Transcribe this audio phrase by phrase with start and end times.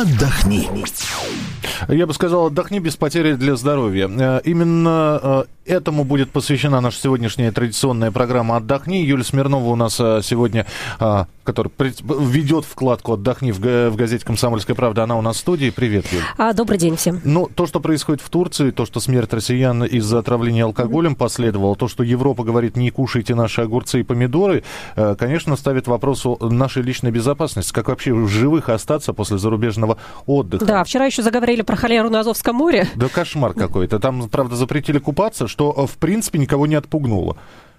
[0.00, 0.68] отдохни.
[1.88, 4.08] Я бы сказал, отдохни без потери для здоровья.
[4.08, 9.02] Э, именно э, этому будет посвящена наша сегодняшняя традиционная программа «Отдохни».
[9.04, 10.66] Юлия Смирнова у нас э, сегодня,
[11.44, 15.70] которая ведет вкладку «Отдохни» в газете «Комсомольская правда», она у нас в студии.
[15.70, 16.24] Привет, Юля.
[16.36, 17.20] А, добрый день всем.
[17.24, 21.88] Ну, то, что происходит в Турции, то, что смерть россиян из-за отравления алкоголем последовало, то,
[21.88, 27.10] что Европа говорит, не кушайте наши огурцы и помидоры, конечно, ставит вопрос о нашей личной
[27.10, 27.72] безопасности.
[27.72, 30.64] Как вообще в живых остаться после зарубежного отдыха?
[30.64, 32.88] Да, вчера еще заговорили про холеру на Азовском море.
[32.96, 34.00] Да кошмар какой-то.
[34.00, 37.36] Там, правда, запретили купаться, что, э, в принципе, никого не отпугнуло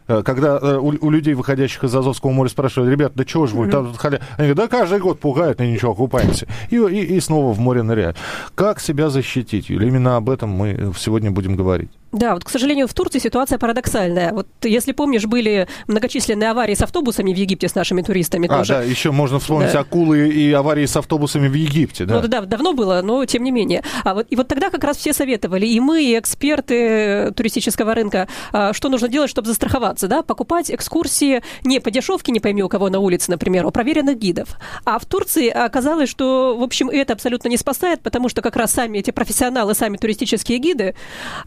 [0.08, 3.58] э, когда э, у, у людей, выходящих из Азовского моря, спрашивают, ребят, да чего же
[3.58, 4.22] вы, там халя...
[4.38, 6.48] Они говорят, да каждый год пугают, и ничего, купаемся.
[6.70, 8.16] И, и, и снова в море ныряют.
[8.56, 9.90] Как себя защитить, Юля?
[9.90, 11.92] Именно об этом мы сегодня будем говорить.
[12.12, 14.34] Да, вот, к сожалению, в Турции ситуация парадоксальная.
[14.34, 18.48] Вот, если помнишь, были многочисленные аварии с автобусами в Египте с нашими туристами.
[18.48, 18.74] А, тоже.
[18.74, 19.80] да, еще можно вспомнить да.
[19.80, 22.22] акулы и аварии с автобусами в Египте, да?
[22.22, 23.84] Ну, да, давно было, но тем не менее.
[24.04, 28.28] А вот, и вот тогда как раз все советовали, и мы, и эксперты туристического рынка,
[28.52, 30.22] а, что нужно делать, чтобы застраховаться, да?
[30.22, 34.18] Покупать экскурсии не по дешевке, не пойми у кого на улице, например, а у проверенных
[34.18, 34.58] гидов.
[34.84, 38.72] А в Турции оказалось, что, в общем, это абсолютно не спасает, потому что как раз
[38.74, 40.96] сами эти профессионалы, сами туристические гиды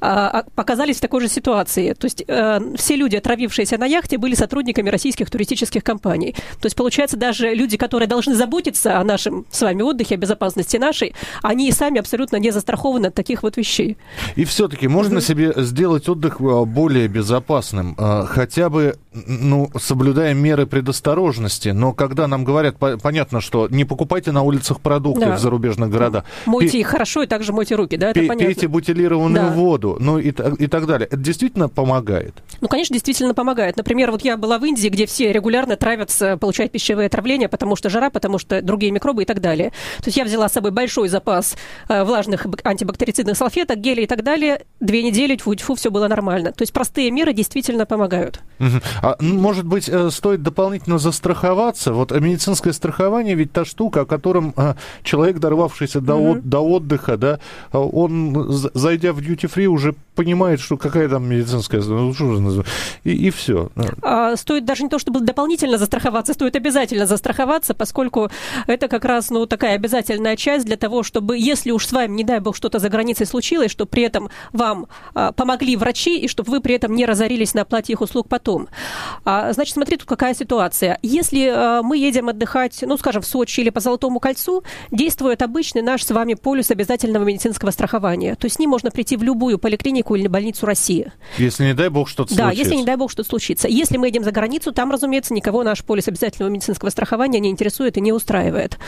[0.01, 1.93] а, оказались в такой же ситуации.
[1.93, 6.35] То есть э, все люди, отравившиеся на яхте, были сотрудниками российских туристических компаний.
[6.61, 10.77] То есть, получается, даже люди, которые должны заботиться о нашем с вами отдыхе, о безопасности
[10.77, 13.97] нашей, они сами абсолютно не застрахованы от таких вот вещей.
[14.37, 15.27] И все-таки можно mm-hmm.
[15.27, 21.71] себе сделать отдых э, более безопасным, э, хотя бы, ну, соблюдая меры предосторожности.
[21.71, 25.37] Но когда нам говорят, понятно, что не покупайте на улицах продукты да.
[25.37, 26.25] в зарубежных городах.
[26.47, 28.47] Мойте Пи- их хорошо и также мойте руки, да, это Пи- понятно.
[28.47, 29.53] Пейте бутилированную да.
[29.53, 29.97] воду.
[30.01, 31.07] Ну и и так далее.
[31.07, 32.35] Это действительно помогает?
[32.61, 33.77] Ну, конечно, действительно помогает.
[33.77, 37.91] Например, вот я была в Индии, где все регулярно травятся, получают пищевые отравления, потому что
[37.91, 39.71] жара, потому что другие микробы и так далее.
[39.99, 41.57] То есть я взяла с собой большой запас
[41.89, 44.63] э, влажных антибактерицидных салфеток, гелей и так далее.
[44.81, 46.53] Две недели, тьфу-тьфу, все было нормально.
[46.53, 48.41] То есть простые меры действительно помогают.
[48.61, 48.81] Угу.
[49.03, 51.93] А, может быть, э, стоит дополнительно застраховаться?
[51.93, 56.31] Вот медицинское страхование ведь та штука, о котором э, человек, дорвавшийся до, угу.
[56.33, 57.41] от, до отдыха, да,
[57.73, 61.81] он, зайдя в duty-free, уже понимает, что какая там медицинская...
[61.83, 62.15] Ну,
[63.05, 63.71] и, и все.
[64.03, 68.31] А, стоит даже не то, чтобы дополнительно застраховаться, стоит обязательно застраховаться, поскольку
[68.67, 72.25] это как раз ну, такая обязательная часть для того, чтобы, если уж с вами, не
[72.25, 76.51] дай бог, что-то за границей случилось, чтобы при этом вам а, помогли врачи, и чтобы
[76.51, 78.69] вы при этом не разорились на оплате их услуг потом.
[79.25, 80.99] А, значит, смотри, тут какая ситуация.
[81.03, 85.83] Если а, мы едем отдыхать, ну, скажем, в Сочи или по Золотому кольцу, действует обычный
[85.83, 88.35] наш с вами полюс обязательного медицинского страхования.
[88.35, 91.13] То есть с ним можно прийти в любую поликлинику или больницу России.
[91.39, 92.57] Если, не дай бог, что-то да, случится.
[92.57, 93.69] Да, если, не дай бог, что-то случится.
[93.69, 97.97] Если мы едем за границу, там, разумеется, никого наш полис обязательного медицинского страхования не интересует
[97.97, 98.79] и не устраивает.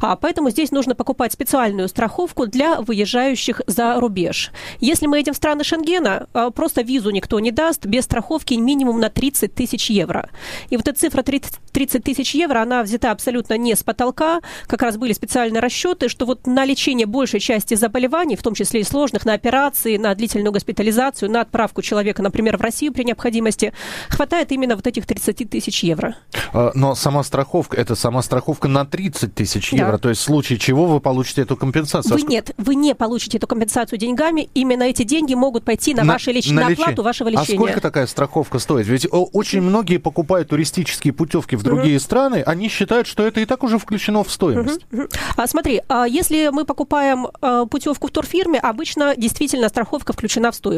[0.00, 4.50] А, поэтому здесь нужно покупать специальную страховку для выезжающих за рубеж.
[4.80, 9.00] Если мы едем в страны Шенгена, а, просто визу никто не даст без страховки минимум
[9.00, 10.30] на 30 тысяч евро.
[10.70, 14.40] И вот эта цифра 30, 30 тысяч евро, она взята абсолютно не с потолка.
[14.66, 18.80] Как раз были специальные расчеты, что вот на лечение большей части заболеваний, в том числе
[18.80, 20.83] и сложных, на операции, на длительную госпитализацию,
[21.28, 23.72] на отправку человека, например, в Россию при необходимости,
[24.08, 26.16] хватает именно вот этих 30 тысяч евро.
[26.52, 29.98] А, но сама страховка, это сама страховка на 30 тысяч евро, да.
[29.98, 32.14] то есть в случае чего вы получите эту компенсацию?
[32.14, 36.14] Вы нет, вы не получите эту компенсацию деньгами, именно эти деньги могут пойти на, на
[36.14, 36.48] ваше леч...
[36.50, 37.58] на, на оплату вашего лечения.
[37.58, 38.86] А сколько такая страховка стоит?
[38.86, 42.02] Ведь очень многие покупают туристические путевки в другие угу.
[42.02, 44.86] страны, они считают, что это и так уже включено в стоимость.
[44.92, 45.02] Угу.
[45.36, 50.54] А, смотри, а если мы покупаем а, путевку в турфирме, обычно действительно страховка включена в
[50.54, 50.73] стоимость.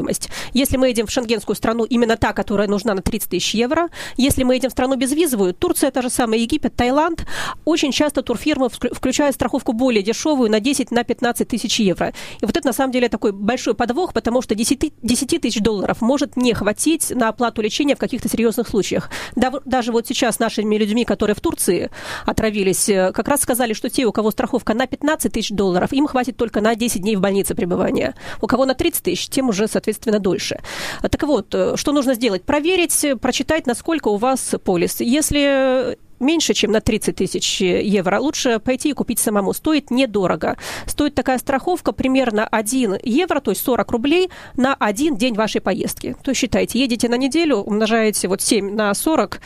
[0.53, 3.89] Если мы едем в шенгенскую страну, именно та, которая нужна на 30 тысяч евро.
[4.17, 7.27] Если мы едем в страну безвизовую, Турция, та же самая Египет, Таиланд,
[7.65, 12.13] очень часто турфирмы включают страховку более дешевую на 10 на 15 тысяч евро.
[12.41, 16.01] И вот это на самом деле такой большой подвох, потому что 10, 10 тысяч долларов
[16.01, 19.11] может не хватить на оплату лечения в каких-то серьезных случаях.
[19.35, 21.91] Даже вот сейчас нашими людьми, которые в Турции
[22.25, 26.07] отравились, э, как раз сказали, что те, у кого страховка на 15 тысяч долларов, им
[26.07, 28.15] хватит только на 10 дней в больнице пребывания.
[28.41, 29.86] У кого на 30 тысяч, тем уже, соответственно,
[30.19, 30.61] дольше.
[31.03, 32.43] Так вот, э, что нужно сделать?
[32.43, 35.01] Проверить, прочитать, насколько у вас полис.
[35.01, 39.53] Если меньше, чем на 30 тысяч евро, лучше пойти и купить самому.
[39.53, 40.57] Стоит недорого.
[40.87, 46.17] Стоит такая страховка примерно 1 евро, то есть 40 рублей на один день вашей поездки.
[46.23, 49.41] То есть считайте, едете на неделю, умножаете вот 7 на 40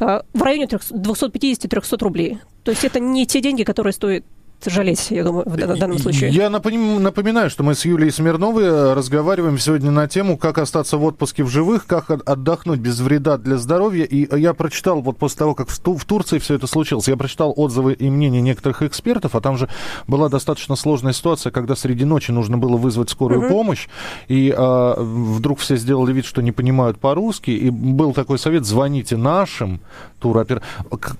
[0.00, 2.38] э, в районе 250-300 рублей.
[2.64, 4.24] То есть это не те деньги, которые стоит
[4.66, 6.30] жалеть, я думаю, в данном случае.
[6.30, 11.04] Я напоминаю, что мы с Юлией Смирновой э, разговариваем сегодня на тему, как остаться в
[11.04, 14.04] отпуске в живых, как отдохнуть без вреда для здоровья.
[14.04, 17.92] И я прочитал, вот после того, как в Турции все это случилось, я прочитал отзывы
[17.92, 19.68] и мнения некоторых экспертов, а там же
[20.06, 23.48] была достаточно сложная ситуация, когда среди ночи нужно было вызвать скорую угу.
[23.48, 23.88] помощь,
[24.28, 29.16] и а, вдруг все сделали вид, что не понимают по-русски, и был такой совет, звоните
[29.16, 29.80] нашим
[30.18, 30.62] туроператорам.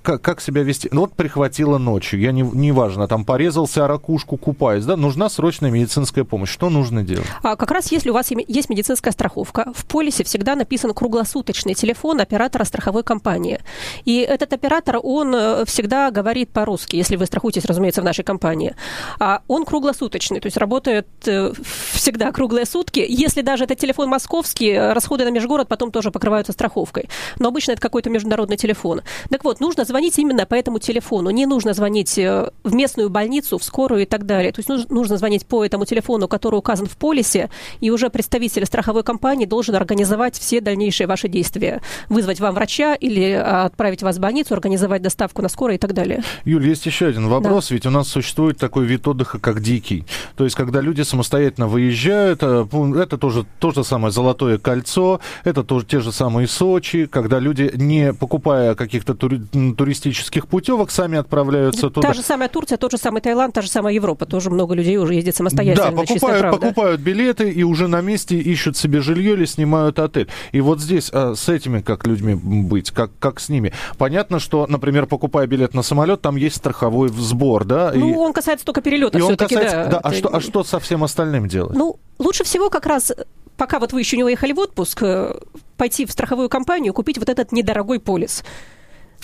[0.02, 0.88] Как, как себя вести?
[0.92, 5.70] Ну, вот прихватило ночью, я не, неважно, там порезался, а ракушку купаюсь, да, нужна срочная
[5.70, 6.50] медицинская помощь.
[6.50, 7.26] Что нужно делать?
[7.42, 12.20] А, как раз если у вас есть медицинская страховка, в полисе всегда написан круглосуточный телефон
[12.20, 13.60] оператора страховой компании.
[14.04, 18.74] И этот оператор, он э, всегда говорит по-русски, если вы страхуетесь, разумеется, в нашей компании.
[19.20, 21.52] А он круглосуточный, то есть работает э,
[21.92, 23.04] всегда круглые сутки.
[23.06, 27.08] Если даже этот телефон московский, расходы на межгород потом тоже покрываются страховкой.
[27.38, 28.88] Но обычно это какой-то международный телефон.
[29.31, 31.31] Так вот, нужно звонить именно по этому телефону.
[31.31, 34.52] Не нужно звонить э, в местную больницу, в скорую и так далее.
[34.52, 37.50] То есть нужно звонить по этому телефону, который указан в полисе,
[37.81, 41.81] и уже представитель страховой компании должен организовать все дальнейшие ваши действия.
[42.08, 45.93] Вызвать вам врача или а, отправить вас в больницу, организовать доставку на скорой и так
[45.93, 46.23] далее.
[46.44, 47.69] Юль, есть еще один вопрос.
[47.69, 47.75] Да.
[47.75, 50.05] Ведь у нас существует такой вид отдыха, как дикий.
[50.37, 55.62] То есть, когда люди самостоятельно выезжают, э, это тоже то же самое Золотое кольцо, это
[55.64, 61.90] тоже те же самые Сочи, когда люди, не покупая каких-то тури- туристических путевок, сами отправляются
[61.90, 62.08] туда.
[62.08, 64.25] Та же самая Турция, тот же самый Таиланд, та же самая Европа.
[64.25, 65.90] Тоже много людей уже ездит самостоятельно.
[65.90, 70.28] Да, покупают, покупают билеты и уже на месте ищут себе жилье или снимают отель.
[70.52, 73.72] И вот здесь а, с этими как людьми быть, как, как с ними.
[73.98, 77.92] Понятно, что, например, покупая билет на самолет, там есть страховой сбор, да?
[77.94, 78.14] Ну, и...
[78.14, 79.86] он касается только перелета все-таки, да.
[79.86, 79.98] да.
[79.98, 81.76] А, что, а что со всем остальным делать?
[81.76, 83.12] Ну, лучше всего как раз
[83.58, 85.34] пока вот вы еще не уехали в отпуск, э,
[85.76, 88.44] пойти в страховую компанию, купить вот этот недорогой полис.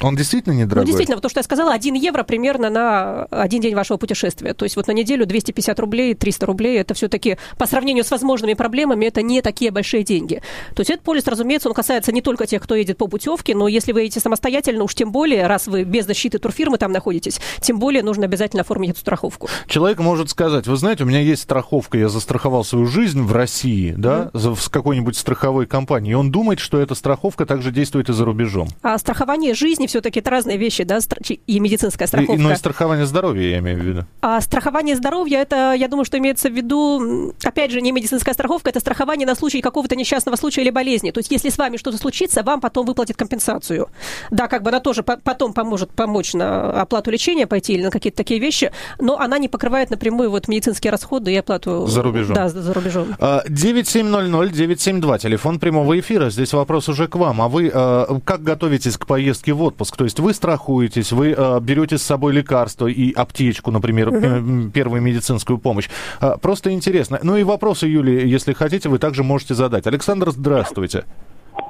[0.01, 0.85] Он действительно недорогой?
[0.85, 4.55] Ну, действительно, то, что я сказала, 1 евро примерно на один день вашего путешествия.
[4.55, 8.55] То есть вот на неделю 250 рублей, 300 рублей, это все-таки по сравнению с возможными
[8.55, 10.43] проблемами, это не такие большие деньги.
[10.75, 13.69] То есть этот полис, разумеется, он касается не только тех, кто едет по путевке, но
[13.69, 17.79] если вы едете самостоятельно, уж тем более, раз вы без защиты турфирмы там находитесь, тем
[17.79, 19.49] более нужно обязательно оформить эту страховку.
[19.69, 23.95] Человек может сказать, вы знаете, у меня есть страховка, я застраховал свою жизнь в России,
[23.97, 24.61] да, mm-hmm.
[24.61, 28.69] с какой-нибудь страховой компанией, и он думает, что эта страховка также действует и за рубежом.
[28.83, 30.99] А страхование жизни жизни все-таки это разные вещи, да,
[31.47, 32.35] и медицинская страховка.
[32.35, 34.05] И, ну и страхование здоровья, я имею в виду.
[34.21, 38.71] А страхование здоровья, это, я думаю, что имеется в виду, опять же, не медицинская страховка,
[38.71, 41.11] это страхование на случай какого-то несчастного случая или болезни.
[41.11, 43.89] То есть, если с вами что-то случится, вам потом выплатят компенсацию.
[44.31, 48.17] Да, как бы она тоже потом поможет помочь на оплату лечения пойти или на какие-то
[48.17, 51.87] такие вещи, но она не покрывает напрямую вот медицинские расходы и оплату...
[51.87, 52.35] За рубежом.
[52.35, 53.09] Да, за рубежом.
[53.21, 56.31] 9700-972, телефон прямого эфира.
[56.31, 57.43] Здесь вопрос уже к вам.
[57.43, 59.74] А вы а, как готовитесь к поездке в отпуск?
[59.75, 64.71] То есть есть вы страхуетесь, вы э, берете с собой лекарства и аптечку, например, угу.
[64.71, 65.89] первую медицинскую помощь.
[66.21, 67.19] Э, просто интересно.
[67.23, 69.87] Ну и вопросы, Юлия, если хотите, вы также можете задать.
[69.87, 71.05] Александр, здравствуйте.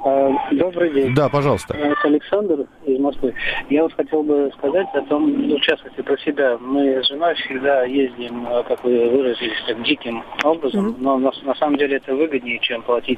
[0.05, 1.15] А, добрый день.
[1.15, 1.75] Да, пожалуйста.
[1.75, 3.33] Это Александр из Москвы.
[3.71, 6.59] Я вот хотел бы сказать о том, ну, в частности, про себя.
[6.59, 10.95] Мы с женой всегда ездим, а, как вы выразились, так диким образом, mm-hmm.
[10.99, 13.17] но на, на самом деле это выгоднее, чем платить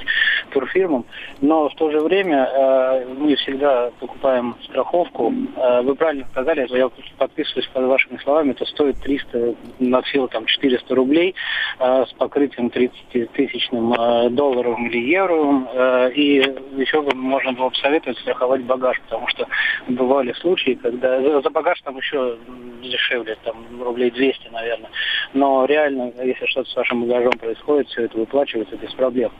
[0.51, 1.03] турфирмам.
[1.41, 5.33] Но в то же время э, мы всегда покупаем страховку.
[5.57, 10.45] Э, вы правильно сказали, я подписываюсь под вашими словами, это стоит 300, на силу там
[10.45, 11.35] 400 рублей
[11.79, 15.67] э, с покрытием 30-тысячным э, долларом или евро.
[15.73, 16.39] Э, и
[16.77, 19.47] еще можно было бы советовать страховать багаж, потому что
[19.87, 22.37] бывали случаи, когда за, багаж там еще
[22.81, 24.89] дешевле, там рублей 200, наверное.
[25.33, 29.31] Но реально, если что-то с вашим багажом происходит, все это выплачивается без проблем.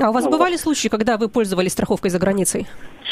[0.00, 0.60] А у вас ну, бывали вот.
[0.60, 2.66] случаи, когда вы пользовались страховкой за границей?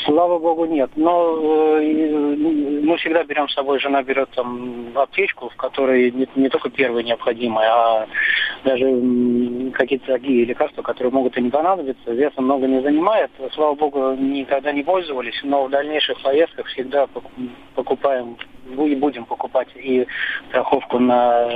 [0.05, 0.91] Слава богу, нет.
[0.97, 2.37] Но э,
[2.83, 7.03] мы всегда берем с собой, жена берет там аптечку, в которой не, не только первое
[7.03, 8.07] необходимое, а
[8.65, 8.85] даже
[9.73, 12.13] какие-то такие лекарства, которые могут и не понадобиться.
[12.13, 13.31] Веса много не занимает.
[13.55, 17.07] Слава богу, никогда не пользовались, но в дальнейших поездках всегда
[17.75, 20.07] покупаем и будем покупать и
[20.49, 21.49] страховку на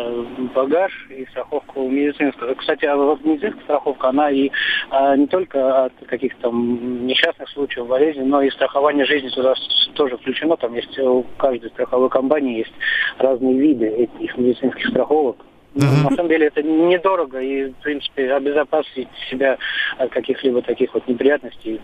[0.55, 2.55] багаж, и страховку медицинскую.
[2.57, 4.51] Кстати, а вот медицинская страховка, она и
[4.91, 9.55] а, не только от каких-то там несчастных случаев, болезней, но и страхование жизни туда
[9.95, 10.57] тоже включено.
[10.57, 12.73] Там есть у каждой страховой компании есть
[13.19, 15.37] разные виды этих медицинских страховок.
[15.75, 16.11] Uh-huh.
[16.11, 19.57] На самом деле это недорого и, в принципе, обезопасить себя
[19.99, 21.81] от каких-либо таких вот неприятностей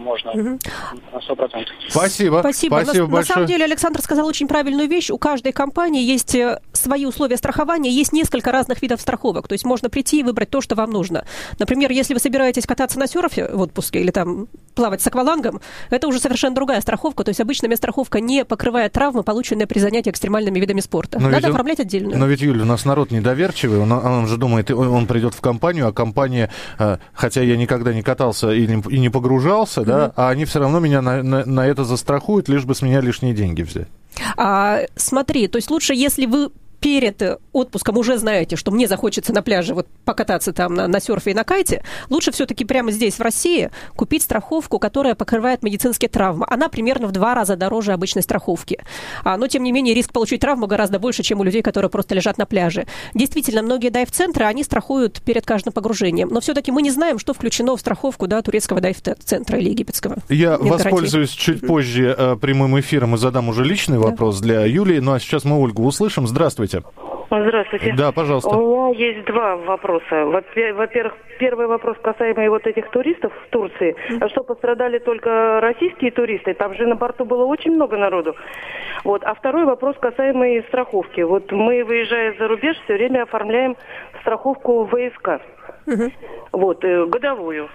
[0.00, 0.58] можно угу.
[1.12, 1.74] на сто процентов.
[1.88, 2.40] Спасибо.
[2.40, 2.80] Спасибо.
[2.82, 3.20] Спасибо на, большое.
[3.20, 5.10] на самом деле Александр сказал очень правильную вещь.
[5.10, 9.48] У каждой компании есть э, свои условия страхования, есть несколько разных видов страховок.
[9.48, 11.24] То есть можно прийти и выбрать то, что вам нужно.
[11.58, 16.08] Например, если вы собираетесь кататься на серфе в отпуске или там плавать с аквалангом, это
[16.08, 17.24] уже совершенно другая страховка.
[17.24, 21.18] То есть обычная страховка не покрывает травмы, полученные при занятии экстремальными видами спорта.
[21.20, 22.16] Но Надо оформлять отдельно.
[22.16, 23.80] Но ведь, Юля, у нас народ недоверчивый.
[23.80, 27.92] Он, он же думает, он, он придет в компанию, а компания, э, хотя я никогда
[27.92, 29.82] не катался и не, и не погружался.
[29.90, 33.00] Да, а они все равно меня на, на, на это застрахуют, лишь бы с меня
[33.00, 33.88] лишние деньги взять.
[34.36, 37.22] А, смотри, то есть лучше, если вы перед
[37.52, 41.34] отпуском уже знаете, что мне захочется на пляже вот покататься там на, на серфе и
[41.34, 46.46] на кайте, лучше все-таки прямо здесь, в России, купить страховку, которая покрывает медицинские травмы.
[46.48, 48.80] Она примерно в два раза дороже обычной страховки.
[49.24, 52.14] А, но, тем не менее, риск получить травму гораздо больше, чем у людей, которые просто
[52.14, 52.86] лежат на пляже.
[53.14, 56.28] Действительно, многие дайв-центры, они страхуют перед каждым погружением.
[56.30, 60.16] Но все-таки мы не знаем, что включено в страховку да, турецкого дайв-центра или египетского.
[60.28, 61.44] Я Нет воспользуюсь гарантии.
[61.44, 64.04] чуть позже э, прямым эфиром и задам уже личный да.
[64.04, 64.98] вопрос для Юлии.
[64.98, 66.26] Ну а сейчас мы Ольгу услышим.
[66.26, 66.69] Здравствуйте.
[66.70, 67.10] Здравствуйте.
[67.30, 67.94] Здравствуйте.
[67.96, 68.48] Да, пожалуйста.
[68.50, 70.24] У меня есть два вопроса.
[70.24, 73.94] Во-первых, первый вопрос касаемый вот этих туристов в Турции.
[74.20, 76.54] А что, пострадали только российские туристы?
[76.54, 78.34] Там же на борту было очень много народу.
[79.04, 79.22] Вот.
[79.24, 81.20] А второй вопрос касаемый страховки.
[81.20, 83.76] Вот мы, выезжая за рубеж, все время оформляем
[84.22, 85.40] страховку ВСК.
[85.86, 86.10] Угу.
[86.52, 87.68] Вот, э, годовую.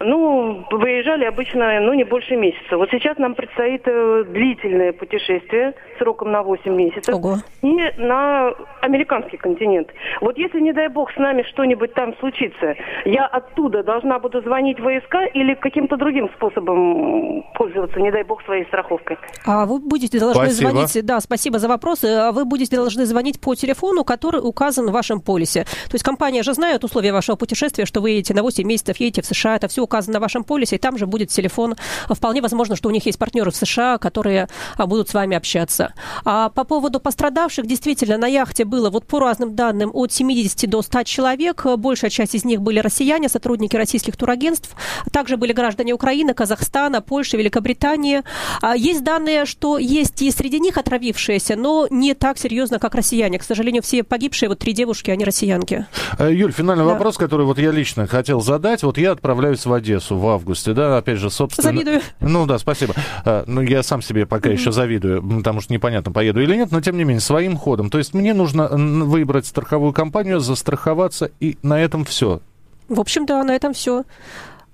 [0.00, 2.76] Ну, выезжали обычно, ну, не больше месяца.
[2.76, 7.14] Вот сейчас нам предстоит э, длительное путешествие сроком на 8 месяцев.
[7.14, 7.36] Ого.
[7.62, 9.88] И на американский континент.
[10.20, 12.74] Вот если, не дай бог, с нами что-нибудь там случится,
[13.04, 18.42] я оттуда должна буду звонить в ВСК или каким-то другим способом пользоваться, не дай бог,
[18.44, 19.18] своей страховкой?
[19.44, 20.70] А вы будете должны спасибо.
[20.70, 24.92] звонить, да, спасибо за вопросы, а вы будете должны звонить по телефону, который указан в
[24.92, 25.64] вашем полисе.
[25.64, 29.22] То есть компания же знает условия вашего путешествия, что вы едете на 8 месяцев, едете
[29.22, 31.74] в США, это все указано в вашем полисе, и там же будет телефон.
[32.08, 35.92] Вполне возможно, что у них есть партнеры в США, которые а, будут с вами общаться.
[36.24, 40.82] А по поводу пострадавших, действительно, на яхте было вот по разным данным от 70 до
[40.82, 41.66] 100 человек.
[41.76, 44.70] Большая часть из них были россияне, сотрудники российских турагентств.
[45.12, 48.22] Также были граждане Украины, Казахстана, Польши, Великобритании.
[48.60, 53.38] А, есть данные, что есть и среди них отравившиеся, но не так серьезно, как россияне.
[53.38, 55.86] К сожалению, все погибшие, вот три девушки, они россиянки.
[56.18, 56.92] Э, Юль, финальный да.
[56.92, 58.82] вопрос, который вот я лично хотел задать.
[58.82, 61.72] Вот я отправляюсь в Одессу в августе, да, опять же, собственно...
[61.72, 62.00] Завидую.
[62.20, 62.94] Ну да, спасибо.
[63.24, 64.52] Э, ну, я сам себе пока mm-hmm.
[64.52, 67.90] еще завидую, потому что непонятно, поеду или нет, но тем не менее, своим ходом.
[67.90, 72.40] То есть мне нужно выбрать страховую компанию, застраховаться, и на этом все.
[72.88, 74.04] В общем, да, на этом все.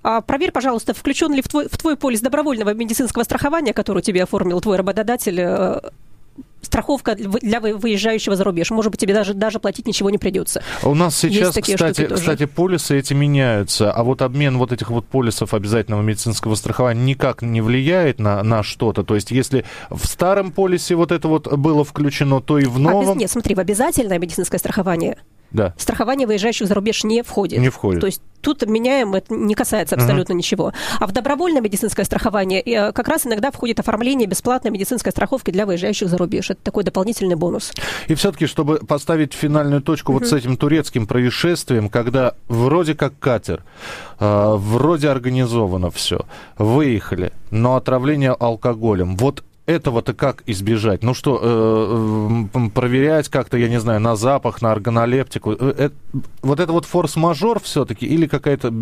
[0.01, 4.23] А проверь, пожалуйста, включен ли в твой, в твой полис добровольного медицинского страхования, который тебе
[4.23, 5.79] оформил твой работодатель, э,
[6.69, 8.69] страховка для выезжающего за рубеж.
[8.71, 10.63] Может быть, тебе даже, даже платить ничего не придется.
[10.83, 15.53] У нас сейчас, кстати, кстати, полисы эти меняются, а вот обмен вот этих вот полисов
[15.53, 19.03] обязательного медицинского страхования никак не влияет на, на что-то.
[19.03, 23.09] То есть, если в старом полисе вот это вот было включено, то и в новом...
[23.09, 25.17] А без, нет, смотри, в обязательное медицинское страхование
[25.51, 25.73] да.
[25.77, 27.59] страхование выезжающих за рубеж не входит.
[27.59, 28.01] Не входит.
[28.01, 30.37] То есть тут меняем, это не касается абсолютно uh-huh.
[30.37, 30.73] ничего.
[30.99, 35.65] А в добровольное медицинское страхование э, как раз иногда входит оформление бесплатной медицинской страховки для
[35.65, 36.49] выезжающих за рубеж.
[36.49, 37.73] Это такой дополнительный бонус.
[38.07, 40.19] И все-таки, чтобы поставить финальную точку uh-huh.
[40.19, 43.63] вот с этим турецким происшествием, когда вроде как катер,
[44.19, 46.25] э, вроде организовано все,
[46.57, 49.17] выехали, но отравление алкоголем.
[49.17, 51.03] Вот этого-то как избежать?
[51.03, 55.51] Ну что, э, проверять как-то, я не знаю, на запах, на органолептику?
[55.51, 55.89] Э, э,
[56.41, 58.73] вот это вот форс-мажор все-таки или какая-то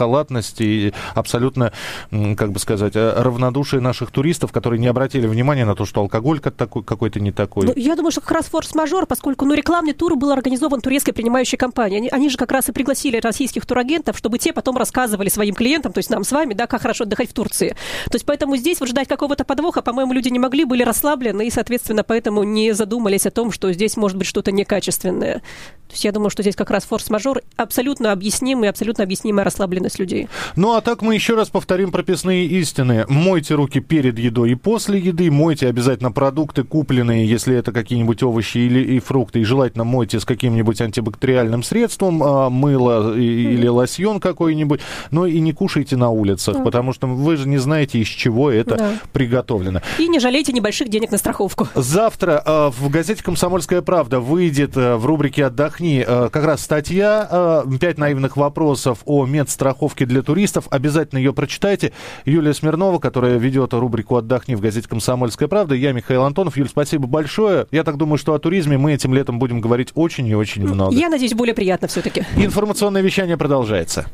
[0.00, 1.72] халатность и абсолютно,
[2.10, 6.40] как бы сказать, э, равнодушие наших туристов, которые не обратили внимания на то, что алкоголь
[6.40, 7.66] какой-то не такой?
[7.66, 11.58] Ну, я думаю, что как раз форс-мажор, поскольку ну, рекламный тур был организован турецкой принимающей
[11.58, 11.98] компанией.
[11.98, 15.92] Они, они же как раз и пригласили российских турагентов, чтобы те потом рассказывали своим клиентам,
[15.92, 17.76] то есть нам с вами, да, как хорошо отдыхать в Турции.
[18.06, 21.50] То есть поэтому здесь вот ждать какого-то подвоха по-моему, люди не могли, были расслаблены и,
[21.50, 25.42] соответственно, поэтому не задумались о том, что здесь может быть что-то некачественное.
[25.90, 30.28] То есть я думаю, что здесь как раз форс-мажор абсолютно объяснимый, абсолютно объяснимая расслабленность людей.
[30.54, 33.06] Ну а так мы еще раз повторим прописные истины.
[33.08, 38.58] Мойте руки перед едой и после еды, мойте обязательно продукты купленные, если это какие-нибудь овощи
[38.58, 43.52] или и фрукты, и желательно мойте с каким-нибудь антибактериальным средством, а, мыло и, mm-hmm.
[43.54, 44.80] или лосьон какой-нибудь,
[45.10, 46.64] но и не кушайте на улицах, mm-hmm.
[46.64, 48.92] потому что вы же не знаете, из чего это да.
[49.12, 49.80] приготовлено.
[49.98, 51.66] И не жалейте небольших денег на страховку.
[51.74, 57.64] Завтра э, в газете «Комсомольская правда» выйдет э, в рубрике «Отдохни» э, как раз статья
[57.80, 60.66] «Пять наивных вопросов о медстраховке для туристов».
[60.70, 61.92] Обязательно ее прочитайте.
[62.24, 65.74] Юлия Смирнова, которая ведет рубрику «Отдохни» в газете «Комсомольская правда».
[65.74, 66.56] Я Михаил Антонов.
[66.56, 67.66] Юль, спасибо большое.
[67.70, 70.94] Я так думаю, что о туризме мы этим летом будем говорить очень и очень много.
[70.94, 72.24] Я надеюсь, более приятно все-таки.
[72.36, 74.06] Информационное вещание продолжается.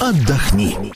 [0.00, 0.76] отдохни.